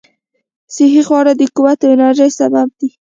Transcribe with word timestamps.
صحي 0.75 1.01
خواړه 1.07 1.33
د 1.35 1.41
قوت 1.55 1.79
او 1.85 1.89
انرژۍ 1.95 2.29
سبب 2.39 2.67
دي. 2.79 2.89